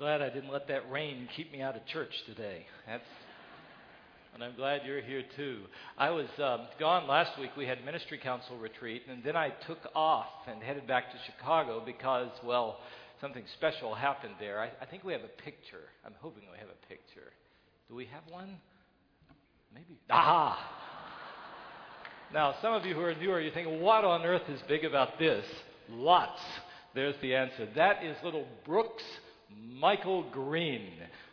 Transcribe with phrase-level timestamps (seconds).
[0.00, 2.64] glad I didn't let that rain keep me out of church today.
[2.86, 3.04] That's,
[4.32, 5.58] and I'm glad you're here too.
[5.98, 7.50] I was um, gone last week.
[7.54, 11.82] We had ministry council retreat, and then I took off and headed back to Chicago
[11.84, 12.78] because, well,
[13.20, 14.58] something special happened there.
[14.58, 15.84] I, I think we have a picture.
[16.06, 17.32] I'm hoping we have a picture.
[17.90, 18.56] Do we have one?
[19.74, 20.00] Maybe.
[20.08, 20.58] Aha!
[22.32, 25.18] Now, some of you who are newer, you're thinking, what on earth is big about
[25.18, 25.44] this?
[25.90, 26.40] Lots.
[26.94, 27.68] There's the answer.
[27.76, 29.02] That is little Brooks
[29.78, 30.92] Michael Green.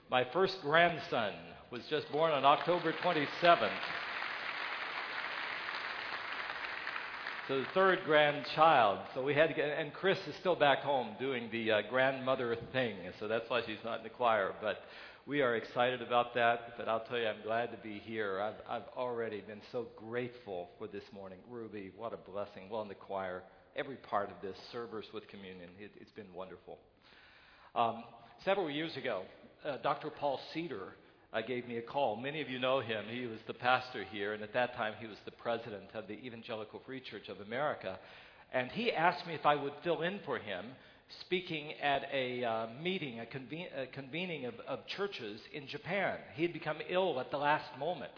[0.10, 1.34] My first grandson
[1.72, 3.70] was just born on October 27th.
[7.48, 9.00] So the third grandchild.
[9.14, 12.58] So we had to get, and Chris is still back home doing the uh, grandmother
[12.74, 12.98] thing.
[13.20, 14.54] So that's why she's not in the choir.
[14.62, 14.84] But
[15.26, 16.74] we are excited about that.
[16.78, 18.42] But I'll tell you, I'm glad to be here.
[18.42, 21.40] I've, I've already been so grateful for this morning.
[21.50, 22.70] Ruby, what a blessing.
[22.70, 23.44] Well, in the choir,
[23.78, 25.70] every part of this, servers with communion.
[25.80, 26.80] It, has been wonderful.
[27.78, 28.03] Um,
[28.44, 29.22] several years ago,
[29.64, 30.09] uh, Dr.
[30.09, 30.95] Paul Cedar
[31.31, 32.16] uh, gave me a call.
[32.16, 33.06] Many of you know him.
[33.08, 36.16] He was the pastor here, and at that time he was the president of the
[36.16, 38.00] Evangelical Free Church of America.
[38.52, 40.66] And he asked me if I would fill in for him
[41.22, 46.17] speaking at a uh, meeting, a, conven- a convening of, of churches in Japan.
[46.34, 48.12] He had become ill at the last moment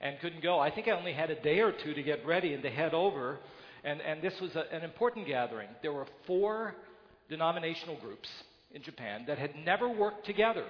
[0.00, 0.58] and couldn't go.
[0.58, 2.94] I think I only had a day or two to get ready and to head
[2.94, 3.40] over.
[3.84, 5.68] And, and this was a, an important gathering.
[5.82, 6.74] There were four
[7.28, 8.30] denominational groups
[8.76, 10.64] in Japan that had never worked together.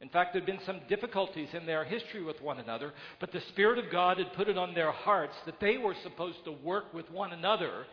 [0.00, 3.40] In fact, there had been some difficulties in their history with one another, but the
[3.52, 6.92] Spirit of God had put it on their hearts that they were supposed to work
[6.92, 7.86] with one another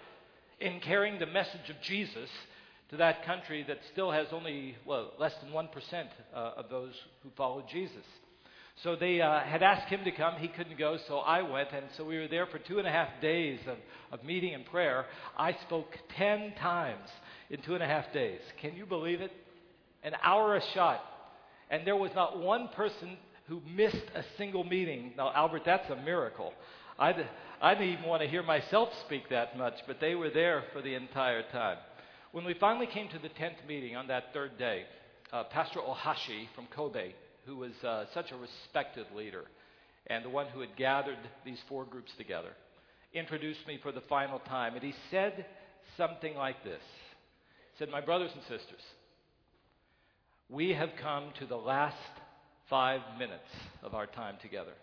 [0.59, 2.28] in carrying the message of Jesus
[2.89, 5.69] to that country that still has only, well, less than 1%
[6.36, 8.06] uh, of those who follow Jesus.
[8.78, 10.36] So they uh, had asked him to come.
[10.38, 11.72] He couldn't go, so I went.
[11.72, 13.78] And so we were there for two and a half days of,
[14.12, 15.06] of meeting and prayer.
[15.38, 17.08] I spoke 10 times
[17.50, 18.42] in two and a half days.
[18.59, 19.31] Can you believe it?
[20.02, 21.02] An hour a shot.
[21.70, 25.14] And there was not one person who missed a single meeting.
[25.18, 26.53] Now, Albert, that's a miracle.
[26.97, 27.14] I,
[27.62, 30.81] I didn't even want to hear myself speak that much, but they were there for
[30.81, 31.78] the entire time.
[32.31, 34.84] When we finally came to the 10th meeting on that third day,
[35.31, 37.14] uh, Pastor Ohashi from Kobe,
[37.46, 39.46] who was uh, such a respected leader
[40.08, 42.52] and the one who had gathered these four groups together,
[43.14, 44.74] introduced me for the final time.
[44.76, 45.46] And he said
[45.98, 46.82] something like this
[47.74, 48.82] He said, My brothers and sisters,
[50.50, 51.96] we have come to the last
[52.70, 53.42] five minutes
[53.82, 54.74] of our time together.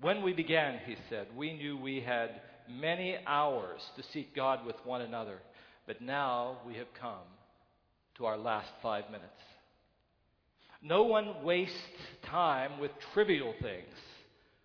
[0.00, 2.30] When we began, he said, we knew we had
[2.68, 5.38] many hours to seek God with one another.
[5.86, 7.26] But now we have come
[8.16, 9.32] to our last five minutes.
[10.82, 11.76] No one wastes
[12.24, 13.94] time with trivial things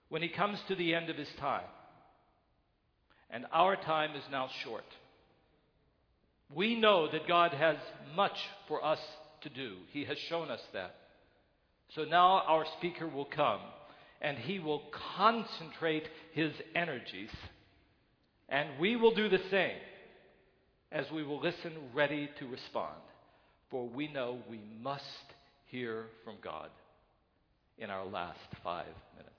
[0.09, 1.67] when he comes to the end of his time.
[3.29, 4.85] And our time is now short.
[6.53, 7.77] We know that God has
[8.15, 8.37] much
[8.67, 8.99] for us
[9.41, 9.75] to do.
[9.91, 10.95] He has shown us that.
[11.95, 13.59] So now our speaker will come
[14.21, 14.83] and he will
[15.17, 17.29] concentrate his energies,
[18.49, 19.77] and we will do the same
[20.91, 22.95] as we will listen ready to respond.
[23.69, 25.03] For we know we must
[25.75, 26.69] hear from God
[27.77, 28.85] in our last five
[29.17, 29.35] minutes.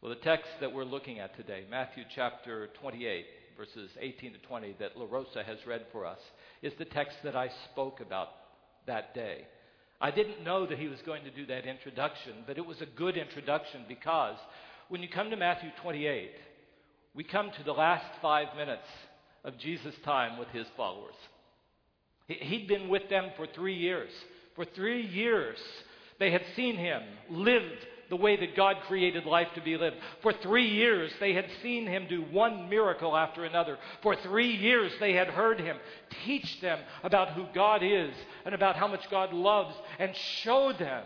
[0.00, 3.26] Well, the text that we're looking at today, Matthew chapter 28,
[3.58, 6.18] verses 18 to 20, that La Rosa has read for us,
[6.62, 8.28] is the text that I spoke about
[8.86, 9.46] that day.
[10.00, 12.86] I didn't know that he was going to do that introduction, but it was a
[12.86, 14.38] good introduction because
[14.88, 16.30] when you come to Matthew 28,
[17.14, 18.88] we come to the last five minutes
[19.44, 21.16] of Jesus' time with his followers.
[22.40, 24.10] He'd been with them for three years.
[24.54, 25.58] For three years,
[26.18, 27.62] they had seen him live
[28.10, 29.96] the way that God created life to be lived.
[30.20, 33.78] For three years, they had seen him do one miracle after another.
[34.02, 35.78] For three years, they had heard him
[36.26, 38.12] teach them about who God is
[38.44, 41.04] and about how much God loves and show them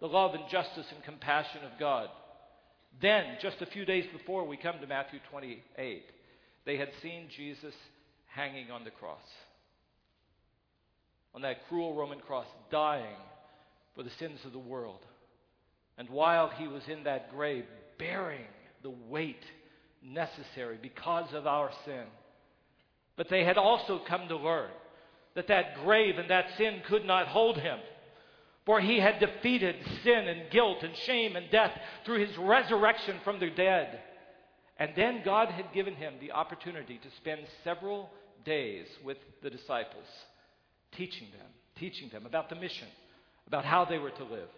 [0.00, 2.08] the love and justice and compassion of God.
[3.00, 6.04] Then, just a few days before we come to Matthew 28,
[6.64, 7.74] they had seen Jesus
[8.26, 9.18] hanging on the cross.
[11.36, 13.14] On that cruel Roman cross, dying
[13.94, 15.00] for the sins of the world.
[15.98, 17.64] And while he was in that grave,
[17.98, 18.46] bearing
[18.82, 19.44] the weight
[20.02, 22.04] necessary because of our sin.
[23.16, 24.70] But they had also come to learn
[25.34, 27.78] that that grave and that sin could not hold him.
[28.64, 31.72] For he had defeated sin and guilt and shame and death
[32.04, 34.00] through his resurrection from the dead.
[34.78, 38.10] And then God had given him the opportunity to spend several
[38.44, 40.06] days with the disciples,
[40.92, 41.48] teaching them,
[41.78, 42.88] teaching them about the mission,
[43.46, 44.48] about how they were to live.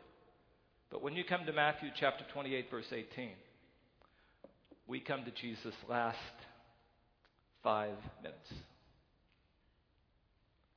[0.90, 3.30] But when you come to Matthew chapter 28, verse 18,
[4.86, 6.16] we come to Jesus' last
[7.62, 8.52] five minutes.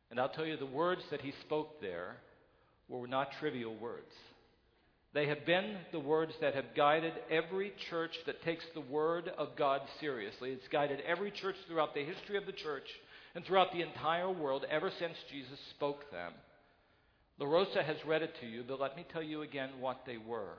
[0.09, 2.17] And I'll tell you, the words that he spoke there
[2.89, 4.11] were not trivial words.
[5.13, 9.57] They have been the words that have guided every church that takes the Word of
[9.57, 10.51] God seriously.
[10.51, 12.87] It's guided every church throughout the history of the church
[13.35, 16.33] and throughout the entire world ever since Jesus spoke them.
[17.39, 20.17] La Rosa has read it to you, but let me tell you again what they
[20.17, 20.57] were.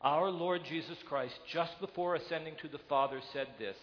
[0.00, 3.74] Our Lord Jesus Christ, just before ascending to the Father, said this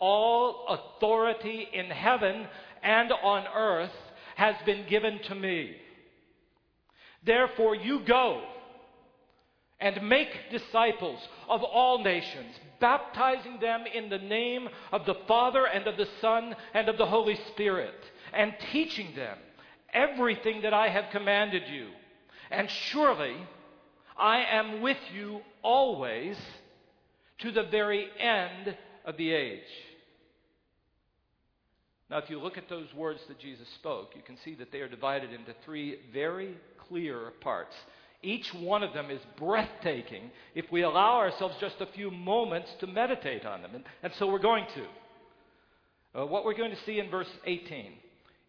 [0.00, 2.46] All authority in heaven
[2.82, 3.92] and on earth
[4.34, 5.76] has been given to me.
[7.24, 8.42] Therefore, you go
[9.80, 11.18] and make disciples
[11.48, 16.54] of all nations, baptizing them in the name of the Father and of the Son
[16.74, 17.94] and of the Holy Spirit,
[18.32, 19.38] and teaching them
[19.92, 21.88] everything that I have commanded you.
[22.50, 23.36] And surely
[24.18, 26.36] I am with you always
[27.38, 29.62] to the very end of the age.
[32.10, 34.80] Now, if you look at those words that Jesus spoke, you can see that they
[34.80, 36.56] are divided into three very
[36.88, 37.74] clear parts.
[38.22, 42.86] Each one of them is breathtaking if we allow ourselves just a few moments to
[42.86, 43.74] meditate on them.
[43.74, 46.20] And, and so we're going to.
[46.20, 47.92] Uh, what we're going to see in verse 18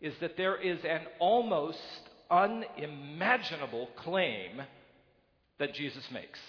[0.02, 1.78] is that there is an almost
[2.30, 4.62] unimaginable claim
[5.60, 6.40] that Jesus makes.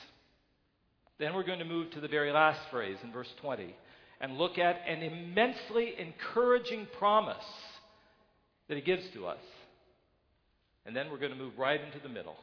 [1.19, 3.74] Then we're going to move to the very last phrase in verse 20
[4.20, 7.36] and look at an immensely encouraging promise
[8.69, 9.38] that he gives to us.
[10.86, 12.36] And then we're going to move right into the middle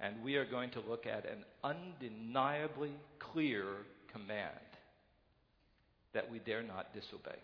[0.00, 3.64] and we are going to look at an undeniably clear
[4.12, 4.50] command
[6.12, 7.38] that we dare not disobey.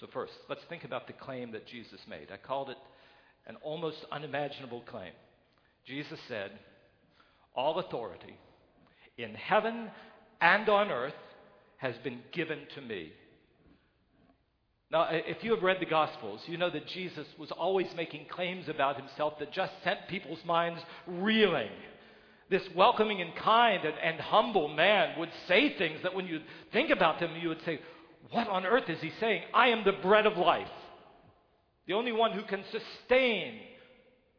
[0.00, 2.28] So, first, let's think about the claim that Jesus made.
[2.32, 2.76] I called it
[3.46, 5.12] an almost unimaginable claim.
[5.86, 6.52] Jesus said,
[7.54, 8.36] All authority
[9.16, 9.90] in heaven
[10.40, 11.14] and on earth
[11.78, 13.12] has been given to me.
[14.90, 18.68] Now, if you have read the Gospels, you know that Jesus was always making claims
[18.68, 21.70] about himself that just sent people's minds reeling.
[22.48, 26.40] This welcoming and kind and, and humble man would say things that when you
[26.72, 27.80] think about them, you would say,
[28.30, 29.42] What on earth is he saying?
[29.52, 30.66] I am the bread of life,
[31.86, 33.60] the only one who can sustain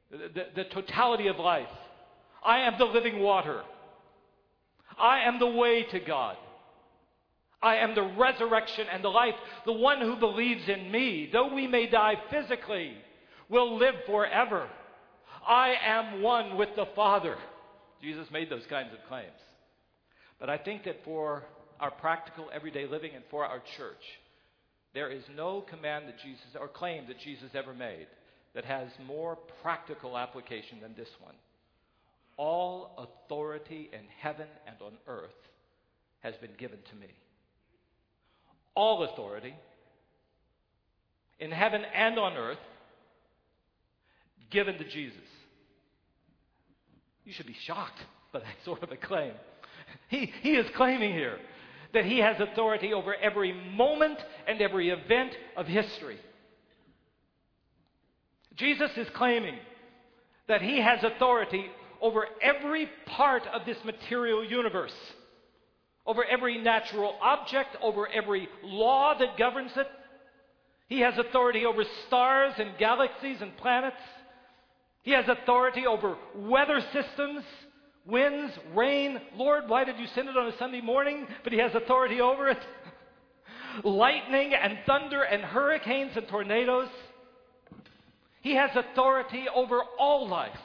[0.09, 1.69] the, the, the totality of life.
[2.43, 3.61] I am the living water.
[4.99, 6.37] I am the way to God.
[7.61, 9.35] I am the resurrection and the life.
[9.65, 12.93] The one who believes in me, though we may die physically,
[13.49, 14.69] will live forever.
[15.45, 17.35] I am one with the Father.
[18.01, 19.27] Jesus made those kinds of claims.
[20.39, 21.43] But I think that for
[21.81, 24.03] our practical everyday living and for our church,
[24.93, 28.07] there is no command that Jesus or claim that Jesus ever made
[28.55, 31.35] that has more practical application than this one.
[32.37, 35.29] All authority in heaven and on earth
[36.21, 37.09] has been given to me
[38.75, 39.55] all authority
[41.39, 42.57] in heaven and on earth
[44.49, 45.17] given to Jesus.
[47.25, 47.99] You should be shocked
[48.33, 49.33] by that sort of a claim.
[50.07, 51.37] He, he is claiming here
[51.93, 56.19] that he has authority over every moment and every event of history.
[58.55, 59.55] Jesus is claiming
[60.47, 61.65] that he has authority
[62.01, 64.93] over every part of this material universe
[66.09, 69.87] over every natural object, over every law that governs it.
[70.87, 74.01] He has authority over stars and galaxies and planets.
[75.03, 77.43] He has authority over weather systems,
[78.07, 79.21] winds, rain.
[79.35, 81.27] Lord, why did you send it on a Sunday morning?
[81.43, 82.57] But He has authority over it.
[83.83, 86.89] Lightning and thunder and hurricanes and tornadoes.
[88.41, 90.57] He has authority over all life,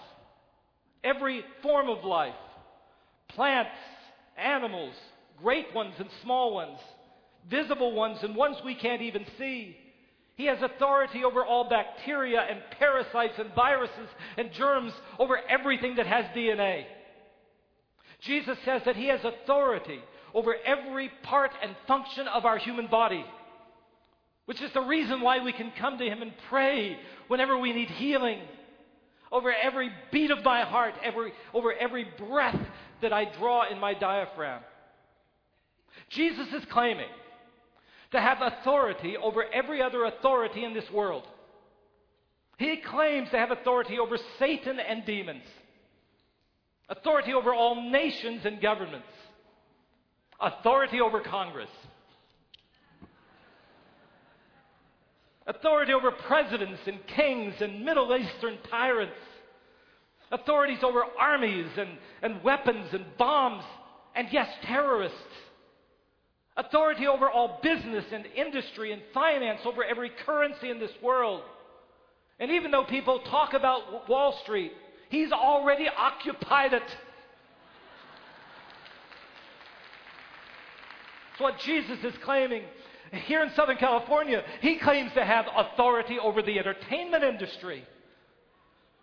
[1.05, 2.35] every form of life
[3.29, 3.77] plants,
[4.39, 4.95] animals,
[5.43, 6.79] great ones and small ones,
[7.51, 9.77] visible ones and ones we can't even see.
[10.37, 16.07] He has authority over all bacteria and parasites and viruses and germs, over everything that
[16.07, 16.85] has DNA.
[18.21, 20.01] Jesus says that He has authority
[20.35, 23.25] over every part and function of our human body,
[24.47, 26.99] which is the reason why we can come to Him and pray
[27.29, 28.41] whenever we need healing.
[29.31, 32.61] Over every beat of my heart, every, over every breath
[33.03, 34.63] that I draw in my diaphragm.
[36.11, 37.09] Jesus is claiming
[38.13, 41.27] to have authority over every other authority in this world.
[42.59, 45.43] He claims to have authority over Satan and demons,
[46.89, 49.09] authority over all nations and governments,
[50.41, 51.71] authority over Congress,
[55.47, 59.15] authority over presidents and kings and Middle Eastern tyrants,
[60.31, 63.65] authorities over armies and, and weapons and bombs,
[64.15, 65.19] and yes, terrorists
[66.57, 71.43] authority over all business and industry and finance, over every currency in this world.
[72.39, 74.73] And even though people talk about Wall Street,
[75.09, 76.83] he's already occupied it.
[81.33, 82.63] It's what Jesus is claiming.
[83.13, 87.85] Here in Southern California, he claims to have authority over the entertainment industry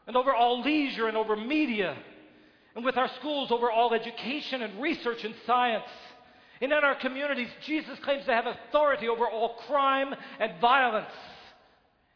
[0.08, 1.96] and over all leisure and over media,
[2.76, 5.86] and with our schools over all education and research and science.
[6.62, 11.12] And in our communities, Jesus claims to have authority over all crime and violence.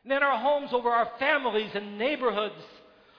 [0.03, 2.61] And in our homes, over our families and neighborhoods,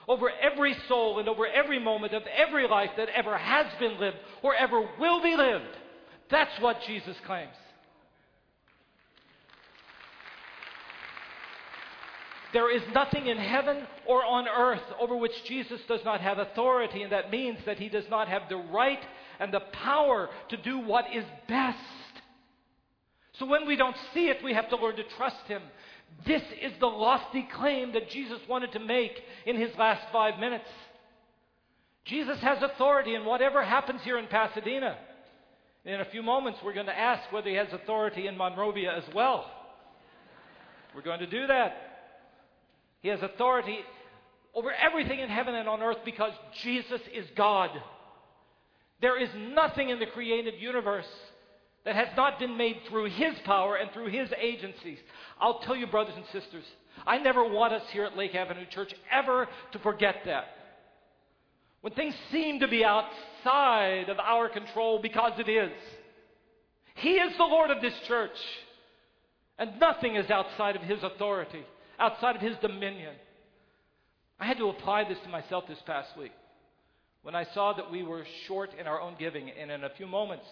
[0.07, 4.17] over every soul and over every moment of every life that ever has been lived
[4.41, 5.77] or ever will be lived.
[6.31, 7.55] That's what Jesus claims.
[12.53, 17.03] There is nothing in heaven or on earth over which Jesus does not have authority,
[17.03, 19.03] and that means that he does not have the right
[19.39, 21.77] and the power to do what is best.
[23.39, 25.61] So when we don't see it, we have to learn to trust him.
[26.25, 30.69] This is the lofty claim that Jesus wanted to make in his last five minutes.
[32.05, 34.97] Jesus has authority, in whatever happens here in Pasadena,
[35.85, 39.03] in a few moments, we're going to ask whether he has authority in Monrovia as
[39.13, 39.49] well.
[40.93, 41.75] We're going to do that.
[43.01, 43.79] He has authority
[44.53, 47.69] over everything in heaven and on earth because Jesus is God.
[49.01, 51.07] There is nothing in the created universe
[51.85, 54.97] that has not been made through His power and through His agencies.
[55.39, 56.65] I'll tell you, brothers and sisters,
[57.05, 60.45] I never want us here at Lake Avenue Church ever to forget that.
[61.81, 65.71] When things seem to be outside of our control, because it is,
[66.95, 68.37] He is the Lord of this church,
[69.59, 71.63] and nothing is outside of His authority,
[71.99, 73.13] outside of His dominion.
[74.39, 76.31] I had to apply this to myself this past week
[77.23, 80.07] when I saw that we were short in our own giving, and in a few
[80.07, 80.45] moments,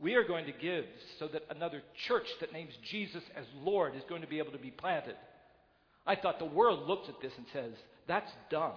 [0.00, 0.84] we are going to give
[1.18, 4.58] so that another church that names Jesus as Lord is going to be able to
[4.58, 5.16] be planted.
[6.06, 7.72] I thought the world looks at this and says,
[8.06, 8.72] that's dumb.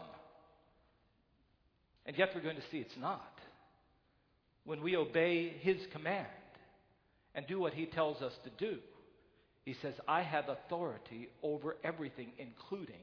[2.06, 3.34] And yet we're going to see it's not.
[4.64, 6.28] When we obey His command
[7.36, 8.80] and do what He tells us to do,
[9.66, 12.96] He says, I have authority over everything, including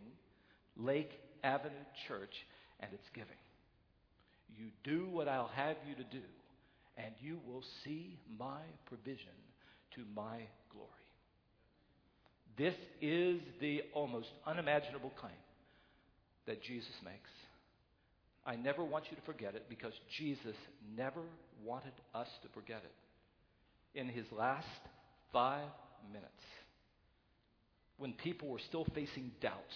[0.76, 1.74] Lake Avenue
[2.08, 2.34] Church
[2.80, 3.36] and its giving.
[4.56, 6.24] You do what I'll have you to do,
[6.96, 9.34] and you will see my provision
[9.94, 10.40] to my
[10.72, 10.90] glory.
[12.56, 15.32] This is the almost unimaginable claim
[16.46, 17.30] that Jesus makes.
[18.46, 20.54] I never want you to forget it because Jesus
[20.96, 21.22] never
[21.64, 23.98] wanted us to forget it.
[23.98, 24.66] In his last
[25.32, 25.68] five
[26.12, 26.28] minutes,
[27.96, 29.74] when people were still facing doubts,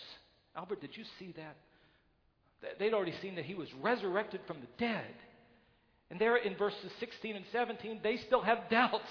[0.54, 1.56] Albert, did you see that?
[2.78, 5.14] They'd already seen that he was resurrected from the dead.
[6.10, 9.08] And there in verses 16 and 17, they still have doubts.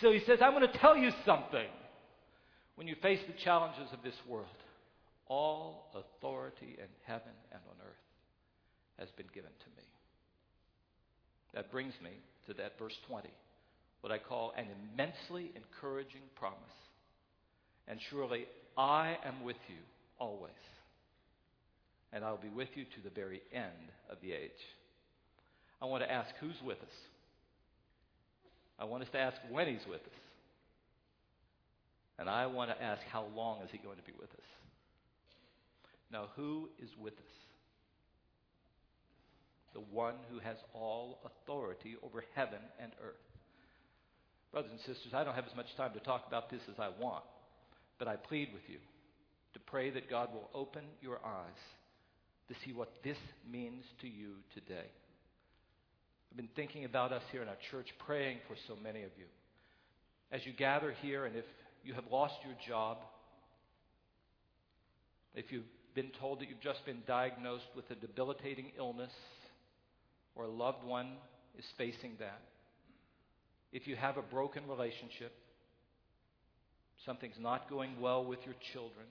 [0.00, 1.68] So he says, I'm going to tell you something.
[2.76, 4.46] When you face the challenges of this world,
[5.26, 7.94] all authority in heaven and on earth
[8.98, 9.86] has been given to me.
[11.54, 12.10] That brings me
[12.48, 13.28] to that verse 20,
[14.00, 16.58] what I call an immensely encouraging promise.
[17.86, 19.76] And surely I am with you
[20.18, 20.52] always
[22.14, 24.50] and I'll be with you to the very end of the age.
[25.82, 26.96] I want to ask who's with us.
[28.78, 30.20] I want us to ask when he's with us.
[32.18, 34.46] And I want to ask how long is he going to be with us.
[36.12, 37.34] Now, who is with us?
[39.74, 43.16] The one who has all authority over heaven and earth.
[44.52, 46.90] Brothers and sisters, I don't have as much time to talk about this as I
[47.02, 47.24] want,
[47.98, 48.78] but I plead with you
[49.54, 51.58] to pray that God will open your eyes
[52.48, 53.16] to see what this
[53.50, 54.86] means to you today.
[56.30, 59.26] I've been thinking about us here in our church, praying for so many of you.
[60.32, 61.44] As you gather here, and if
[61.84, 62.98] you have lost your job,
[65.34, 65.62] if you've
[65.94, 69.12] been told that you've just been diagnosed with a debilitating illness,
[70.34, 71.12] or a loved one
[71.56, 72.40] is facing that,
[73.72, 75.32] if you have a broken relationship,
[77.06, 79.06] something's not going well with your children,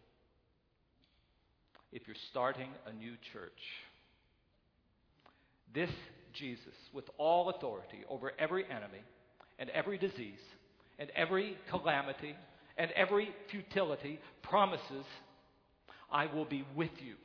[1.93, 3.51] if you're starting a new church.
[5.73, 5.89] This
[6.33, 9.03] Jesus, with all authority over every enemy
[9.59, 10.39] and every disease
[10.99, 12.35] and every calamity
[12.77, 15.05] and every futility, promises,
[16.11, 17.15] I will be with you.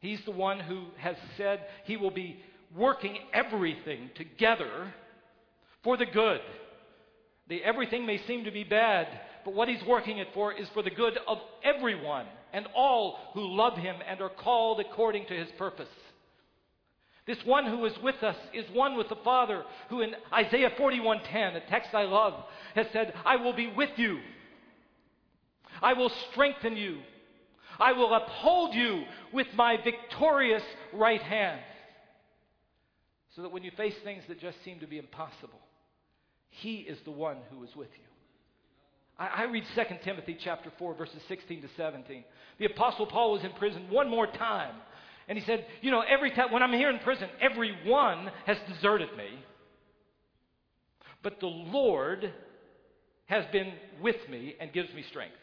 [0.00, 2.38] He's the one who has said he will be
[2.76, 4.92] working everything together
[5.82, 6.40] for the good.
[7.48, 9.06] The everything may seem to be bad,
[9.44, 13.54] but what he's working it for is for the good of everyone and all who
[13.54, 15.88] love him and are called according to his purpose.
[17.26, 21.56] This one who is with us is one with the Father, who in Isaiah 41:10,
[21.56, 24.20] a text I love, has said, "I will be with you.
[25.82, 27.02] I will strengthen you.
[27.80, 31.60] I will uphold you with my victorious right hand."
[33.30, 35.60] So that when you face things that just seem to be impossible,
[36.50, 38.13] he is the one who is with you.
[39.18, 42.24] I, read 2 Timothy chapter 4, verses 16 to 17.
[42.58, 44.74] The Apostle Paul was in prison one more time
[45.28, 49.08] and he said, You know, every time when I'm here in prison, everyone has deserted
[49.16, 49.28] me.
[51.22, 52.32] But the Lord
[53.26, 55.34] has been with me and gives me strength.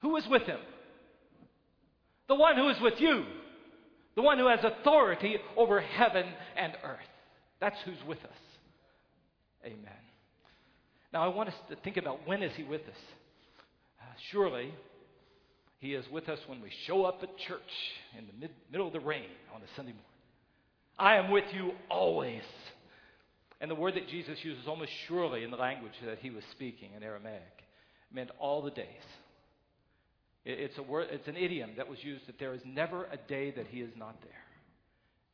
[0.00, 0.60] Who is with him?
[2.28, 3.24] The one who is with you.
[4.14, 6.24] The one who has authority over heaven
[6.56, 6.98] and earth.
[7.60, 8.30] That's who's with us.
[9.64, 10.07] Amen.
[11.12, 13.00] Now I want us to think about when is he with us?
[14.00, 14.72] Uh, surely
[15.78, 17.60] he is with us when we show up at church
[18.18, 20.04] in the mid, middle of the rain on a Sunday morning.
[20.98, 22.42] I am with you always.
[23.60, 26.90] And the word that Jesus uses almost surely in the language that he was speaking
[26.96, 27.42] in Aramaic
[28.12, 28.86] meant all the days.
[30.44, 33.50] It's, a word, it's an idiom that was used that there is never a day
[33.52, 34.30] that he is not there,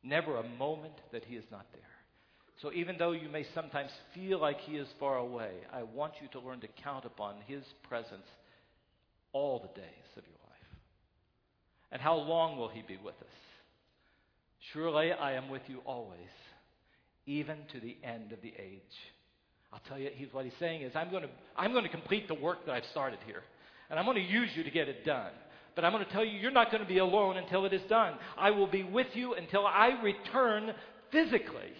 [0.03, 1.81] never a moment that he is not there.
[2.61, 6.27] So even though you may sometimes feel like he is far away, I want you
[6.29, 8.25] to learn to count upon his presence
[9.35, 10.55] all the days of your life.
[11.91, 13.37] And how long will He be with us?
[14.71, 16.19] Surely I am with you always,
[17.25, 18.81] even to the end of the age.
[19.73, 22.29] I'll tell you, he's, what he's saying is, I'm going, to, I'm going to complete
[22.29, 23.43] the work that I've started here.
[23.89, 25.31] And I'm going to use you to get it done.
[25.75, 27.81] But I'm going to tell you, you're not going to be alone until it is
[27.89, 28.13] done.
[28.37, 30.73] I will be with you until I return
[31.11, 31.73] physically.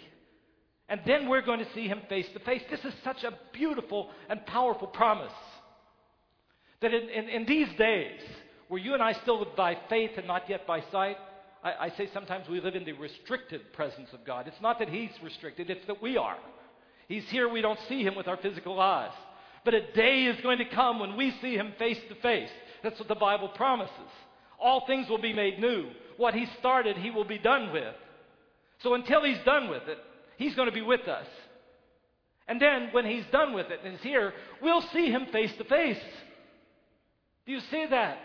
[0.88, 2.62] And then we're going to see him face to face.
[2.70, 5.34] This is such a beautiful and powerful promise.
[6.82, 8.20] That in, in, in, these days,
[8.68, 11.18] where you and I still live by faith and not yet by sight,
[11.64, 14.48] I, I say sometimes we live in the restricted presence of God.
[14.48, 16.38] It's not that He's restricted, it's that we are.
[17.08, 19.14] He's here, we don't see Him with our physical eyes.
[19.64, 22.52] But a day is going to come when we see Him face to face.
[22.84, 23.92] That's what the Bible promises.
[24.60, 25.88] All things will be made new.
[26.18, 27.96] What He started, He will be done with.
[28.84, 29.98] So until He's done with it,
[30.38, 31.28] He's going to be with us.
[32.48, 35.64] And then when He's done with it and is here, we'll see Him face to
[35.64, 36.02] face.
[37.46, 38.18] Do you see that?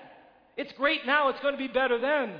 [0.57, 2.39] It's great now, it's going to be better then.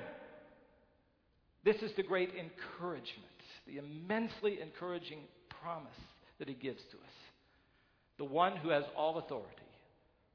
[1.65, 3.27] This is the great encouragement,
[3.67, 5.21] the immensely encouraging
[5.63, 5.93] promise
[6.39, 7.15] that he gives to us.
[8.19, 9.57] The one who has all authority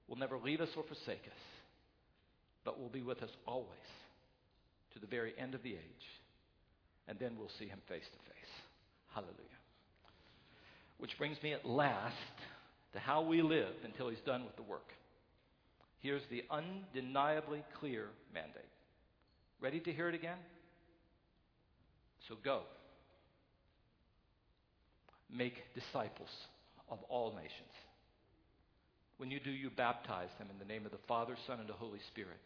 [0.07, 1.41] will never leave us or forsake us,
[2.63, 3.67] but will be with us always
[4.93, 6.05] to the very end of the age.
[7.07, 8.51] And then we'll see him face to face.
[9.15, 9.33] Hallelujah.
[10.97, 12.15] Which brings me at last
[12.93, 14.91] to how we live until he's done with the work.
[16.01, 18.61] Here's the undeniably clear mandate.
[19.61, 20.37] Ready to hear it again?
[22.27, 22.63] So go.
[25.33, 26.29] Make disciples
[26.89, 27.71] of all nations.
[29.17, 31.73] When you do, you baptize them in the name of the Father, Son, and the
[31.73, 32.37] Holy Spirit.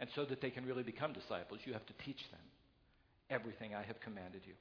[0.00, 2.40] And so that they can really become disciples, you have to teach them
[3.30, 4.54] everything I have commanded you.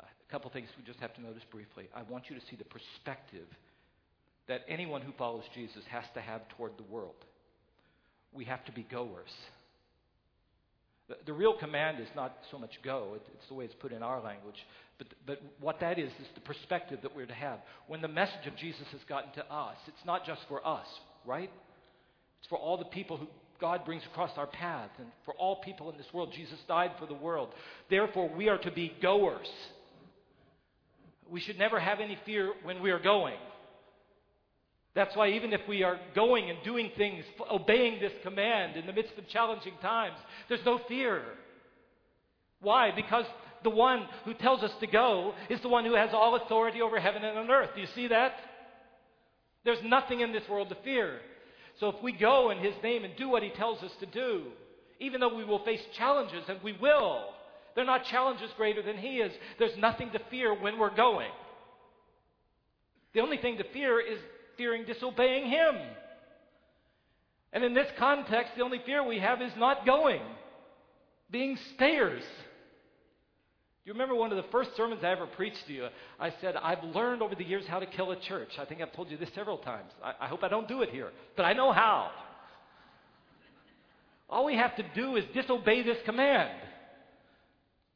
[0.00, 1.88] A couple things we just have to notice briefly.
[1.94, 3.46] I want you to see the perspective
[4.46, 7.14] that anyone who follows Jesus has to have toward the world.
[8.32, 9.30] We have to be goers.
[11.08, 13.92] The, the real command is not so much go, it, it's the way it's put
[13.92, 14.56] in our language,
[14.98, 17.60] but, but what that is, is the perspective that we're to have.
[17.86, 20.86] When the message of Jesus has gotten to us, it's not just for us,
[21.24, 21.50] right?
[22.40, 23.26] It's for all the people who
[23.60, 26.32] God brings across our path, and for all people in this world.
[26.34, 27.48] Jesus died for the world.
[27.90, 29.48] Therefore, we are to be goers.
[31.30, 33.36] We should never have any fear when we are going.
[34.94, 38.92] That's why, even if we are going and doing things, obeying this command in the
[38.92, 40.16] midst of challenging times,
[40.48, 41.22] there's no fear.
[42.60, 42.90] Why?
[42.94, 43.24] Because
[43.62, 46.98] the one who tells us to go is the one who has all authority over
[46.98, 47.70] heaven and on earth.
[47.74, 48.32] Do you see that?
[49.64, 51.20] There's nothing in this world to fear.
[51.78, 54.44] So if we go in His name and do what He tells us to do,
[54.98, 57.26] even though we will face challenges, and we will,
[57.78, 59.32] they're not challenges greater than He is.
[59.56, 61.30] There's nothing to fear when we're going.
[63.14, 64.18] The only thing to fear is
[64.56, 65.76] fearing disobeying Him.
[67.52, 70.20] And in this context, the only fear we have is not going,
[71.30, 72.24] being stayers.
[72.24, 75.86] Do you remember one of the first sermons I ever preached to you?
[76.18, 78.58] I said, I've learned over the years how to kill a church.
[78.58, 79.92] I think I've told you this several times.
[80.02, 82.10] I, I hope I don't do it here, but I know how.
[84.28, 86.50] All we have to do is disobey this command.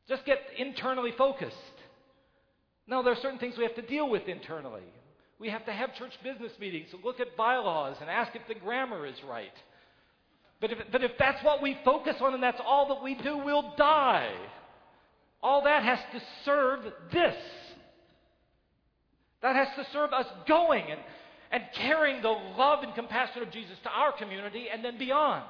[0.08, 1.56] Just get internally focused.
[2.86, 4.82] Now, there are certain things we have to deal with internally.
[5.38, 8.54] We have to have church business meetings and look at bylaws and ask if the
[8.54, 9.52] grammar is right.
[10.60, 13.38] But if, but if that's what we focus on and that's all that we do,
[13.38, 14.32] we'll die.
[15.42, 16.80] All that has to serve
[17.12, 17.34] this.
[19.42, 21.00] That has to serve us going and,
[21.50, 25.44] and carrying the love and compassion of Jesus to our community and then beyond.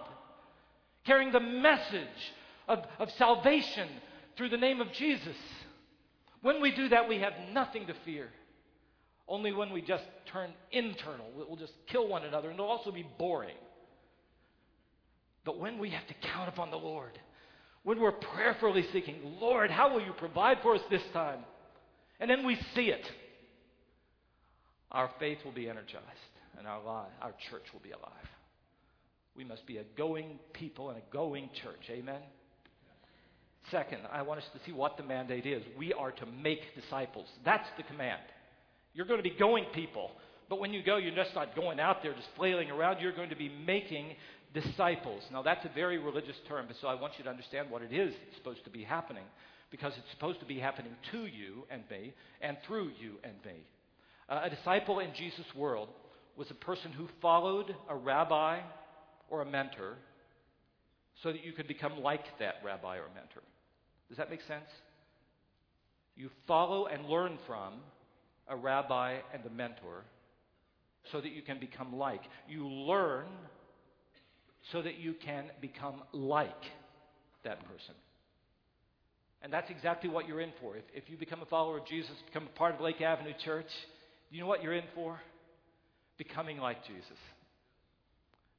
[1.04, 2.32] Carrying the message
[2.68, 3.88] of, of salvation
[4.36, 5.36] through the name of Jesus.
[6.40, 8.28] When we do that, we have nothing to fear.
[9.28, 13.06] Only when we just turn internal, we'll just kill one another, and it'll also be
[13.18, 13.56] boring.
[15.44, 17.18] But when we have to count upon the Lord,
[17.84, 21.40] when we're prayerfully seeking, Lord, how will you provide for us this time?
[22.20, 23.04] And then we see it,
[24.90, 26.06] our faith will be energized
[26.58, 26.80] and our,
[27.20, 28.28] our church will be alive.
[29.34, 31.88] We must be a going people and a going church.
[31.90, 32.20] Amen?
[33.70, 35.62] Second, I want us to see what the mandate is.
[35.78, 37.26] We are to make disciples.
[37.44, 38.20] That's the command.
[38.94, 40.10] You're going to be going people.
[40.48, 43.00] But when you go, you're just not going out there just flailing around.
[43.00, 44.16] You're going to be making
[44.52, 45.22] disciples.
[45.32, 47.92] Now, that's a very religious term, but so I want you to understand what it
[47.92, 49.24] is that's supposed to be happening
[49.70, 53.64] because it's supposed to be happening to you and me and through you and me.
[54.28, 55.88] Uh, a disciple in Jesus' world
[56.36, 58.60] was a person who followed a rabbi
[59.30, 59.96] or a mentor
[61.22, 63.42] so that you could become like that rabbi or mentor.
[64.08, 64.68] Does that make sense?
[66.16, 67.74] You follow and learn from
[68.48, 70.04] a rabbi and a mentor
[71.10, 72.22] so that you can become like.
[72.48, 73.26] You learn
[74.70, 76.50] so that you can become like
[77.44, 77.94] that person.
[79.42, 80.76] And that's exactly what you're in for.
[80.76, 83.66] If, if you become a follower of Jesus, become a part of Lake Avenue Church,
[84.30, 85.20] you know what you're in for?
[86.16, 87.18] Becoming like Jesus.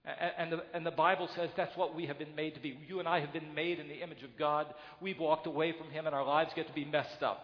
[0.05, 2.77] And the, and the, Bible says that's what we have been made to be.
[2.89, 4.67] You and I have been made in the image of God.
[4.99, 7.41] We've walked away from Him, and our lives get to be messed up.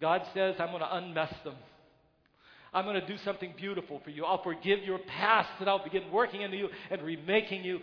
[0.00, 1.56] God says, I'm going to unmess them.
[2.72, 4.24] I'm going to do something beautiful for you.
[4.24, 7.80] I'll forgive your past, and I'll begin working into you and remaking you.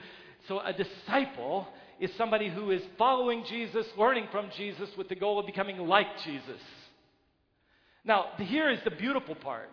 [0.48, 1.68] So, a disciple
[2.00, 6.08] is somebody who is following Jesus, learning from Jesus, with the goal of becoming like
[6.26, 6.60] Jesus.
[8.04, 9.70] Now, here is the beautiful part.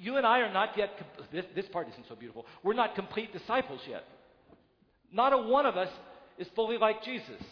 [0.00, 0.90] You and I are not yet,
[1.32, 2.46] this, this part isn't so beautiful.
[2.62, 4.04] We're not complete disciples yet.
[5.12, 5.88] Not a one of us
[6.38, 7.42] is fully like Jesus.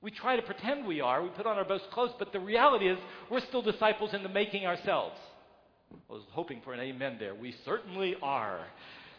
[0.00, 1.22] We try to pretend we are.
[1.22, 2.98] We put on our best clothes, but the reality is
[3.30, 5.16] we're still disciples in the making ourselves.
[5.92, 7.34] I was hoping for an amen there.
[7.34, 8.60] We certainly are.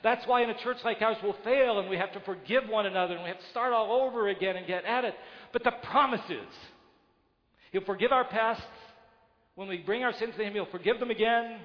[0.03, 2.85] That's why in a church like ours we'll fail and we have to forgive one
[2.85, 5.15] another and we have to start all over again and get at it.
[5.51, 6.55] But the promise is
[7.71, 8.61] He'll forgive our past.
[9.55, 11.59] When we bring our sins to Him, He'll forgive them again.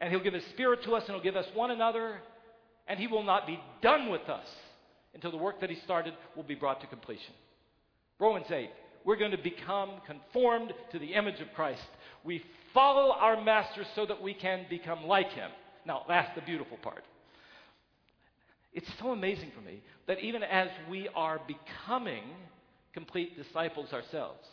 [0.00, 2.20] And He'll give His Spirit to us and He'll give us one another.
[2.88, 4.46] And He will not be done with us
[5.14, 7.34] until the work that He started will be brought to completion.
[8.18, 8.70] Romans 8.
[9.04, 11.82] We're going to become conformed to the image of Christ.
[12.22, 12.42] We
[12.74, 15.50] follow our master so that we can become like him.
[15.86, 17.04] Now, that's the beautiful part.
[18.72, 22.22] It's so amazing for me that even as we are becoming
[22.92, 24.46] complete disciples ourselves,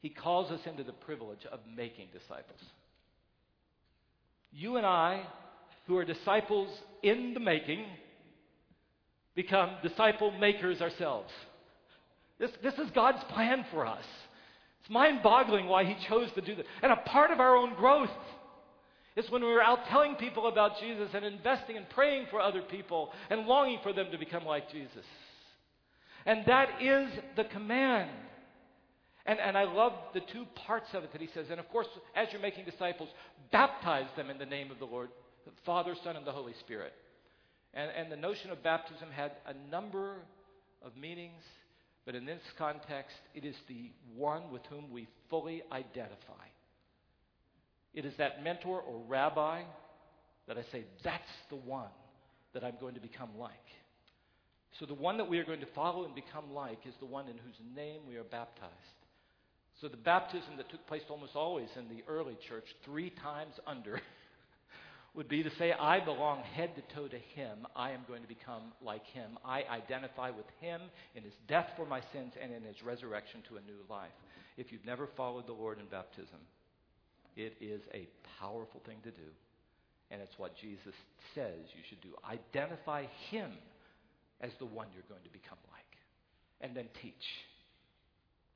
[0.00, 2.60] he calls us into the privilege of making disciples.
[4.52, 5.22] You and I,
[5.86, 6.68] who are disciples
[7.02, 7.84] in the making,
[9.34, 11.30] become disciple makers ourselves.
[12.38, 14.04] This, this is God's plan for us.
[14.80, 16.66] It's mind boggling why He chose to do this.
[16.82, 18.10] And a part of our own growth
[19.16, 23.12] is when we're out telling people about Jesus and investing and praying for other people
[23.30, 25.04] and longing for them to become like Jesus.
[26.24, 28.10] And that is the command.
[29.28, 31.46] And, and I love the two parts of it that he says.
[31.50, 31.86] And of course,
[32.16, 33.10] as you're making disciples,
[33.52, 35.10] baptize them in the name of the Lord,
[35.44, 36.94] the Father, Son, and the Holy Spirit.
[37.74, 40.16] And, and the notion of baptism had a number
[40.82, 41.42] of meanings.
[42.06, 46.46] But in this context, it is the one with whom we fully identify.
[47.92, 49.60] It is that mentor or rabbi
[50.46, 51.90] that I say, that's the one
[52.54, 53.52] that I'm going to become like.
[54.80, 57.28] So the one that we are going to follow and become like is the one
[57.28, 58.97] in whose name we are baptized.
[59.80, 64.00] So the baptism that took place almost always in the early church, three times under,
[65.14, 67.66] would be to say, I belong head to toe to Him.
[67.76, 69.38] I am going to become like Him.
[69.44, 70.80] I identify with Him
[71.14, 74.10] in His death for my sins and in His resurrection to a new life.
[74.56, 76.40] If you've never followed the Lord in baptism,
[77.36, 78.08] it is a
[78.40, 79.30] powerful thing to do.
[80.10, 80.94] And it's what Jesus
[81.34, 82.10] says you should do.
[82.28, 83.52] Identify Him
[84.40, 85.84] as the one you're going to become like.
[86.60, 87.14] And then teach.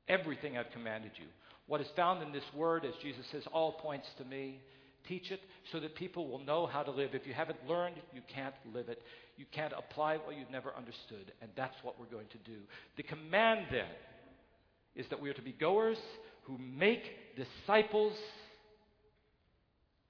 [0.07, 1.25] Everything I've commanded you.
[1.67, 4.59] What is found in this word, as Jesus says, all points to me.
[5.07, 7.09] Teach it so that people will know how to live.
[7.13, 9.01] If you haven't learned, you can't live it.
[9.37, 11.31] You can't apply what you've never understood.
[11.41, 12.59] And that's what we're going to do.
[12.95, 13.89] The command then
[14.95, 15.97] is that we are to be goers
[16.43, 17.03] who make
[17.35, 18.13] disciples.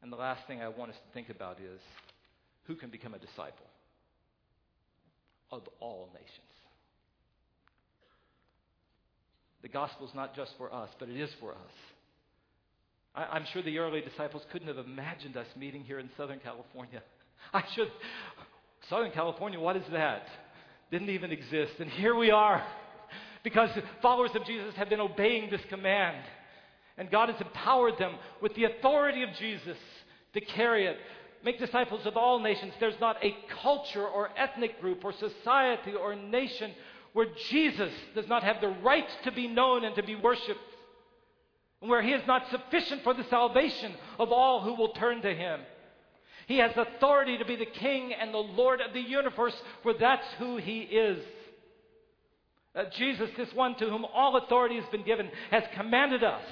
[0.02, 1.80] And the last thing I want us to think about is
[2.66, 3.66] who can become a disciple?
[5.54, 6.53] of all nations.
[9.64, 11.74] The gospel is not just for us, but it is for us.
[13.16, 17.02] I, am sure the early disciples couldn't have imagined us meeting here in Southern California.
[17.54, 17.90] I should.
[18.90, 20.28] Southern California, what is that?
[20.92, 21.74] Didn't even exist.
[21.80, 22.64] And here we are
[23.44, 23.70] because
[24.02, 26.18] followers of Jesus have been obeying this command.
[26.98, 29.78] And God has empowered them with the authority of Jesus
[30.34, 30.98] to carry it.
[31.44, 32.74] Make disciples of all nations.
[32.80, 36.72] There's not a culture or ethnic group or society or nation
[37.14, 40.60] where Jesus does not have the right to be known and to be worshiped,
[41.82, 45.34] and where he is not sufficient for the salvation of all who will turn to
[45.34, 45.60] him.
[46.48, 50.26] He has authority to be the king and the Lord of the universe, for that's
[50.40, 51.24] who he is.
[52.76, 56.44] Uh, Jesus, this one to whom all authority has been given, has commanded us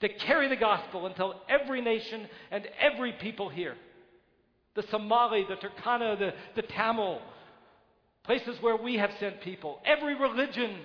[0.00, 3.76] to carry the gospel until every nation and every people hear
[4.74, 7.20] the Somali, the Turkana, the, the Tamil,
[8.24, 10.76] places where we have sent people, every religion.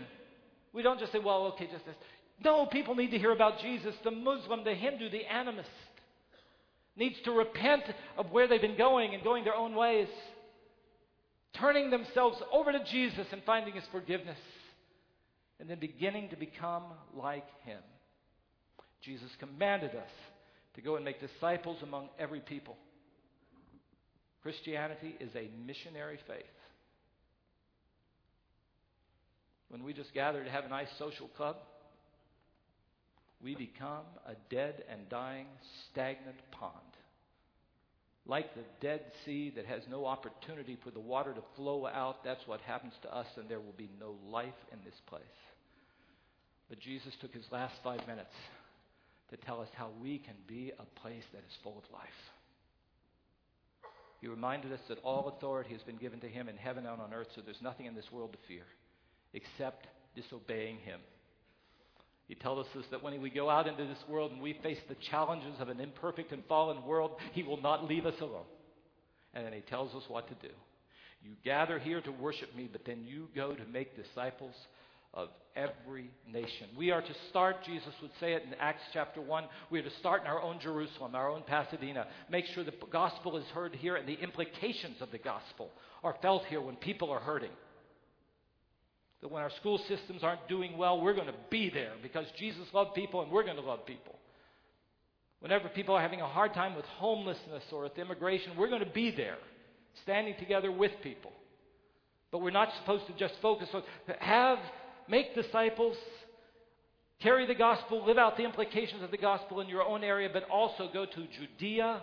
[0.73, 1.95] We don't just say, well, okay, just this.
[2.43, 3.95] No, people need to hear about Jesus.
[4.03, 5.65] The Muslim, the Hindu, the animist
[6.95, 7.83] needs to repent
[8.17, 10.07] of where they've been going and going their own ways,
[11.59, 14.37] turning themselves over to Jesus and finding his forgiveness,
[15.59, 16.83] and then beginning to become
[17.15, 17.81] like him.
[19.01, 20.09] Jesus commanded us
[20.75, 22.75] to go and make disciples among every people.
[24.43, 26.45] Christianity is a missionary faith.
[29.69, 31.57] When we just gather to have a nice social club,
[33.43, 35.47] we become a dead and dying,
[35.91, 36.73] stagnant pond.
[38.25, 42.45] Like the Dead Sea that has no opportunity for the water to flow out, that's
[42.45, 45.21] what happens to us, and there will be no life in this place.
[46.67, 48.33] But Jesus took his last five minutes
[49.29, 52.09] to tell us how we can be a place that is full of life.
[54.19, 57.13] He reminded us that all authority has been given to him in heaven and on
[57.13, 58.63] earth, so there's nothing in this world to fear
[59.37, 60.99] except disobeying him.
[62.27, 64.97] He tells us that when we go out into this world and we face the
[65.09, 68.45] challenges of an imperfect and fallen world, he will not leave us alone.
[69.33, 70.53] And then he tells us what to do.
[71.21, 74.55] You gather here to worship me, but then you go to make disciples
[75.13, 76.67] of every nation.
[76.77, 79.99] We are to start, Jesus would say it in Acts chapter 1, we are to
[79.99, 82.07] start in our own Jerusalem, our own Pasadena.
[82.29, 85.71] Make sure the gospel is heard here and the implications of the gospel
[86.03, 87.51] are felt here when people are hurting.
[89.21, 92.67] That when our school systems aren't doing well, we're going to be there because Jesus
[92.73, 94.15] loved people and we're going to love people.
[95.39, 98.91] Whenever people are having a hard time with homelessness or with immigration, we're going to
[98.91, 99.37] be there,
[100.03, 101.31] standing together with people.
[102.31, 103.83] But we're not supposed to just focus on
[104.19, 104.59] have
[105.07, 105.95] make disciples,
[107.21, 110.43] carry the gospel, live out the implications of the gospel in your own area, but
[110.49, 112.01] also go to Judea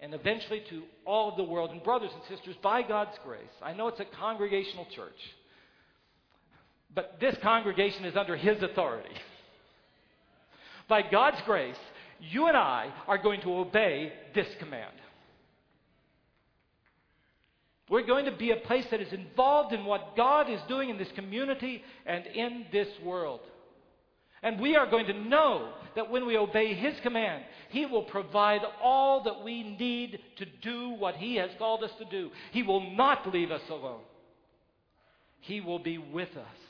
[0.00, 1.70] and eventually to all of the world.
[1.70, 5.18] And, brothers and sisters, by God's grace, I know it's a congregational church,
[6.94, 9.14] but this congregation is under His authority.
[10.88, 11.76] By God's grace,
[12.20, 14.94] you and I are going to obey this command.
[17.90, 20.98] We're going to be a place that is involved in what God is doing in
[20.98, 23.40] this community and in this world.
[24.42, 28.60] And we are going to know that when we obey His command, He will provide
[28.82, 32.30] all that we need to do what He has called us to do.
[32.52, 34.02] He will not leave us alone,
[35.40, 36.67] He will be with us.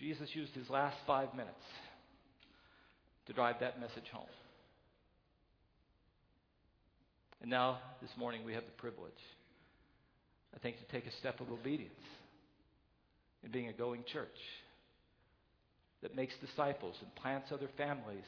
[0.00, 1.62] Jesus used His last five minutes
[3.26, 4.24] to drive that message home.
[7.42, 9.12] And now, this morning, we have the privilege,
[10.54, 11.92] I think, to take a step of obedience
[13.44, 14.28] in being a going church
[16.02, 18.24] that makes disciples and plants other families,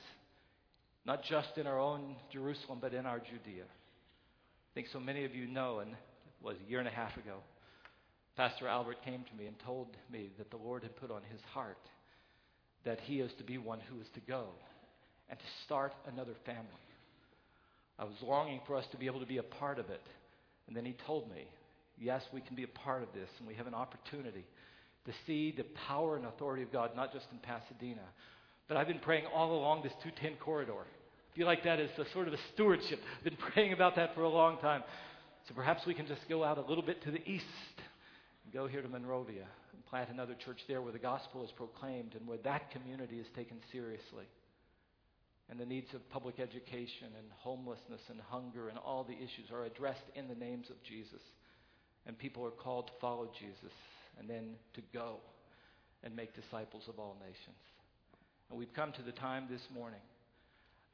[1.07, 3.65] not just in our own Jerusalem, but in our Judea.
[3.65, 5.97] I think so many of you know, and it
[6.43, 7.39] was a year and a half ago,
[8.37, 11.41] Pastor Albert came to me and told me that the Lord had put on his
[11.53, 11.79] heart
[12.85, 14.47] that he is to be one who is to go
[15.29, 16.67] and to start another family.
[17.99, 20.03] I was longing for us to be able to be a part of it.
[20.67, 21.47] And then he told me,
[21.99, 24.45] yes, we can be a part of this, and we have an opportunity
[25.07, 28.03] to see the power and authority of God, not just in Pasadena.
[28.69, 30.73] But I've been praying all along this 210 corridor.
[30.73, 33.01] I feel like that is a sort of a stewardship.
[33.19, 34.83] I've been praying about that for a long time.
[35.49, 37.45] So perhaps we can just go out a little bit to the east
[38.53, 42.27] go here to Monrovia and plant another church there where the gospel is proclaimed and
[42.27, 44.27] where that community is taken seriously
[45.53, 49.65] and the needs of public education and homelessness and hunger and all the issues are
[49.65, 51.21] addressed in the names of Jesus.
[52.07, 53.73] And people are called to follow Jesus
[54.19, 55.17] and then to go
[56.03, 57.61] and make disciples of all nations.
[58.49, 60.01] And we've come to the time this morning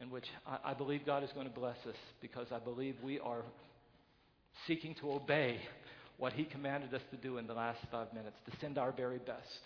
[0.00, 3.20] in which I, I believe God is going to bless us because I believe we
[3.20, 3.44] are
[4.66, 5.60] seeking to obey
[6.18, 9.18] what He commanded us to do in the last five minutes, to send our very
[9.18, 9.60] best.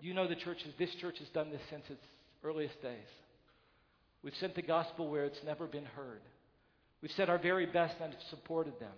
[0.00, 2.04] You know the churches, this church has done this since its
[2.44, 3.08] earliest days.
[4.22, 6.20] We've sent the gospel where it's never been heard.
[7.02, 8.92] We've said our very best and supported them.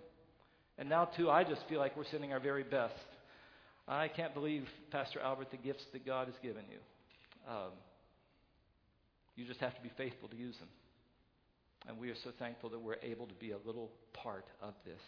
[0.77, 2.93] And now, too, I just feel like we're sending our very best.
[3.87, 6.77] I can't believe, Pastor Albert, the gifts that God has given you.
[7.51, 7.71] Um,
[9.35, 10.69] you just have to be faithful to use them.
[11.87, 14.99] And we are so thankful that we're able to be a little part of this.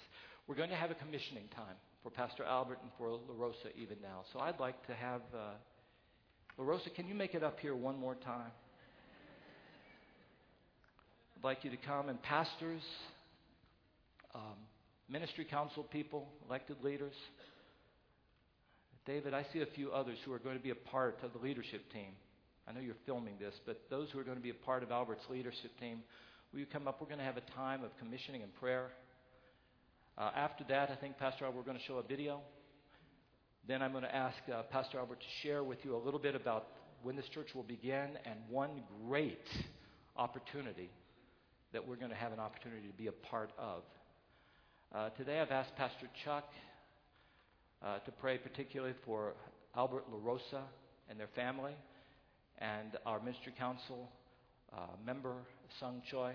[0.45, 4.23] We're going to have a commissioning time for Pastor Albert and for LaRosa even now.
[4.33, 5.53] So I'd like to have uh,
[6.57, 8.51] La Rosa, can you make it up here one more time?
[11.37, 12.81] I'd like you to come and pastors,
[14.35, 14.57] um,
[15.09, 17.15] ministry council people, elected leaders.
[19.05, 21.39] David, I see a few others who are going to be a part of the
[21.39, 22.11] leadership team.
[22.67, 24.91] I know you're filming this, but those who are going to be a part of
[24.91, 26.03] Albert's leadership team,
[26.51, 26.99] will you come up?
[26.99, 28.89] We're going to have a time of commissioning and prayer.
[30.15, 32.39] Uh, after that, I think, Pastor Albert, we're going to show a video.
[33.67, 36.35] Then I'm going to ask uh, Pastor Albert to share with you a little bit
[36.35, 36.67] about
[37.01, 39.47] when this church will begin and one great
[40.15, 40.91] opportunity
[41.71, 43.81] that we're going to have an opportunity to be a part of.
[44.93, 46.47] Uh, today, I've asked Pastor Chuck
[47.83, 49.33] uh, to pray particularly for
[49.75, 50.61] Albert LaRosa
[51.09, 51.73] and their family,
[52.59, 54.11] and our ministry council
[54.71, 55.33] uh, member,
[55.79, 56.33] Sung Choi.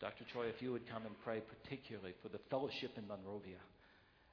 [0.00, 0.24] Dr.
[0.32, 3.60] Choi, if you would come and pray particularly for the fellowship in Monrovia,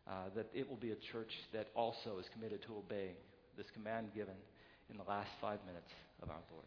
[0.07, 3.15] uh, that it will be a church that also is committed to obeying
[3.55, 4.35] this command given
[4.89, 5.89] in the last five minutes
[6.21, 6.65] of our Lord.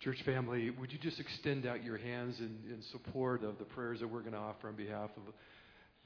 [0.00, 4.00] Church family, would you just extend out your hands in, in support of the prayers
[4.00, 5.32] that we're going to offer on behalf of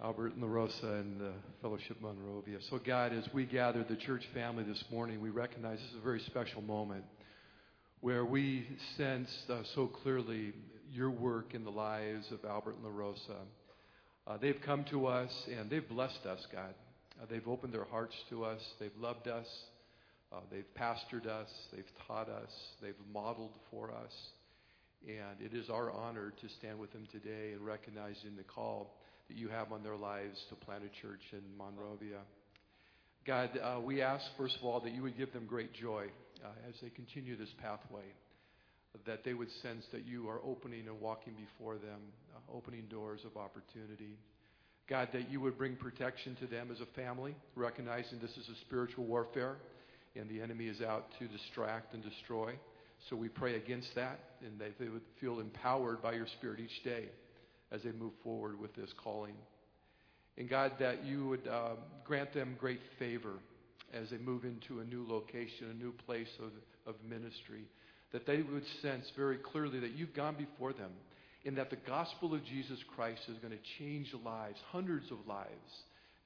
[0.02, 2.58] Albert and LaRosa and the Fellowship Monrovia.
[2.70, 6.04] So, God, as we gather the church family this morning, we recognize this is a
[6.04, 7.04] very special moment
[8.00, 10.54] where we sense uh, so clearly
[10.92, 13.38] your work in the lives of Albert and LaRosa.
[14.26, 16.74] Uh, they've come to us and they've blessed us, God.
[17.20, 19.46] Uh, they've opened their hearts to us, they've loved us,
[20.32, 22.50] uh, they've pastored us, they've taught us,
[22.80, 24.12] they've modeled for us.
[25.06, 28.96] And it is our honor to stand with them today and recognizing the call
[29.28, 32.20] that you have on their lives to plant a church in Monrovia.
[33.26, 36.06] God, uh, we ask, first of all, that you would give them great joy
[36.44, 38.04] uh, as they continue this pathway,
[39.06, 42.00] that they would sense that you are opening and walking before them,
[42.34, 44.18] uh, opening doors of opportunity.
[44.88, 48.60] God, that you would bring protection to them as a family, recognizing this is a
[48.66, 49.56] spiritual warfare
[50.16, 52.54] and the enemy is out to distract and destroy.
[53.08, 56.82] So we pray against that and that they would feel empowered by your Spirit each
[56.84, 57.04] day
[57.70, 59.34] as they move forward with this calling.
[60.36, 61.74] And God, that you would uh,
[62.04, 63.34] grant them great favor
[63.92, 66.50] as they move into a new location, a new place of,
[66.92, 67.64] of ministry,
[68.12, 70.90] that they would sense very clearly that you've gone before them
[71.46, 75.48] and that the gospel of Jesus Christ is going to change lives, hundreds of lives,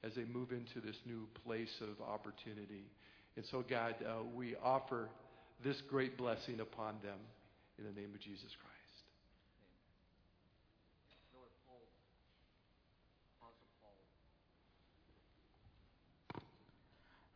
[0.03, 2.83] as they move into this new place of opportunity.
[3.37, 5.09] And so, God, uh, we offer
[5.63, 7.17] this great blessing upon them
[7.77, 8.75] in the name of Jesus Christ.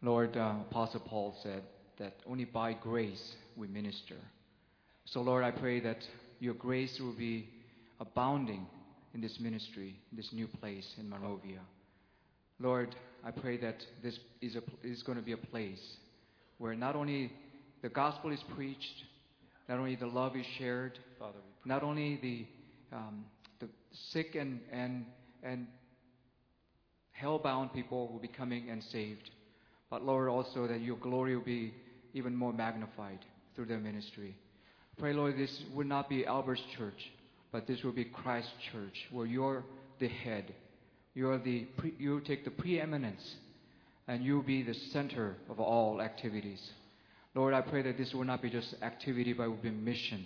[0.02, 1.64] Lord, uh, Apostle Paul said
[1.98, 4.16] that only by grace we minister.
[5.12, 5.98] So, Lord, I pray that
[6.40, 7.50] your grace will be
[8.00, 8.68] abounding
[9.16, 11.62] in this ministry, this new place in Monrovia.
[12.60, 12.96] Lord,
[13.26, 15.82] I pray that this is, a, is going to be a place
[16.60, 17.32] where not only
[17.82, 19.04] the gospel is preached,
[19.68, 23.26] not only the love is shared, Father, not only the, um,
[23.60, 23.68] the
[24.12, 25.06] sick and, and,
[25.42, 25.66] and
[27.14, 29.32] hell-bound people will be coming and saved,
[29.90, 31.74] but Lord, also that your glory will be
[32.14, 34.36] even more magnified through their ministry.
[35.00, 37.10] Pray, Lord, this would not be Albert's church,
[37.54, 39.64] but this will be Christ's church, where you're
[40.00, 40.54] the head.
[41.14, 43.36] You're the pre- you take the preeminence,
[44.10, 46.60] and you will be the center of all activities.
[47.34, 50.26] Lord, I pray that this will not be just activity, but will be mission.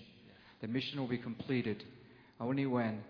[0.61, 1.83] The mission will be completed
[2.39, 3.03] only when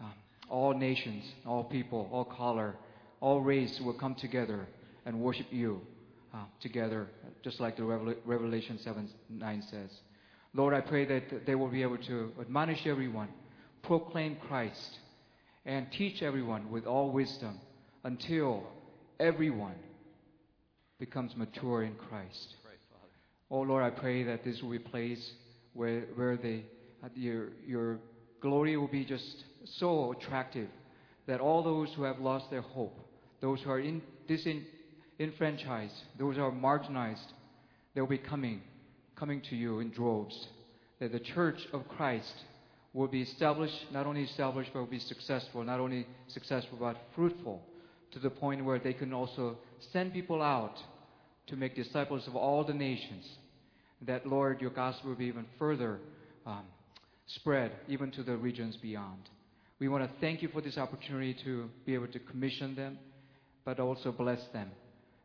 [0.00, 0.12] um,
[0.50, 2.74] all nations, all people, all color,
[3.20, 4.66] all race will come together
[5.06, 5.80] and worship you
[6.34, 7.06] uh, together,
[7.44, 9.90] just like the Revelation 7 9 says.
[10.54, 13.28] Lord, I pray that they will be able to admonish everyone,
[13.82, 14.98] proclaim Christ,
[15.66, 17.58] and teach everyone with all wisdom
[18.04, 18.64] until
[19.18, 19.74] everyone
[21.00, 22.54] becomes mature in Christ.
[23.50, 25.32] Oh Lord, I pray that this will be a place
[25.72, 26.62] where, where the,
[27.02, 27.98] uh, your, your
[28.40, 30.68] glory will be just so attractive
[31.26, 32.98] that all those who have lost their hope,
[33.40, 34.64] those who are in, disin,
[35.18, 37.32] enfranchised, those who are marginalized,
[37.94, 38.62] they'll be coming,
[39.16, 40.48] coming to you in droves.
[41.00, 42.32] That the church of Christ
[42.92, 47.62] will be established, not only established, but will be successful, not only successful, but fruitful
[48.12, 49.58] to the point where they can also
[49.92, 50.76] send people out
[51.48, 53.24] to make disciples of all the nations.
[54.02, 55.98] That, Lord, your gospel will be even further
[56.46, 56.62] um,
[57.26, 59.28] spread, even to the regions beyond.
[59.80, 62.98] We want to thank you for this opportunity to be able to commission them,
[63.64, 64.70] but also bless them.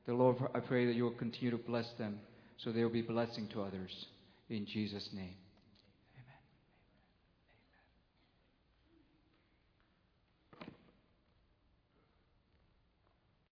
[0.07, 2.19] The Lord, I pray that you will continue to bless them
[2.63, 4.05] so they will be blessing to others.
[4.49, 5.35] In Jesus' name.